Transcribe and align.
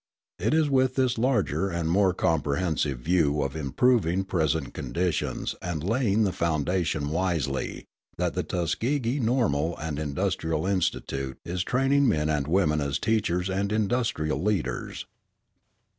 It 0.39 0.55
is 0.55 0.67
with 0.67 0.95
this 0.95 1.19
larger 1.19 1.69
and 1.69 1.87
more 1.87 2.11
comprehensive 2.11 2.97
view 3.01 3.43
of 3.43 3.55
improving 3.55 4.23
present 4.23 4.73
conditions 4.73 5.53
and 5.61 5.83
laying 5.83 6.23
the 6.23 6.31
foundation 6.31 7.09
wisely 7.09 7.85
that 8.17 8.33
the 8.33 8.41
Tuskegee 8.41 9.19
Normal 9.19 9.77
and 9.77 9.99
Industrial 9.99 10.65
Institute 10.65 11.37
is 11.45 11.61
training 11.63 12.07
men 12.07 12.29
and 12.29 12.47
women 12.47 12.81
as 12.81 12.97
teachers 12.97 13.47
and 13.47 13.71
industrial 13.71 14.41
leaders. 14.41 15.05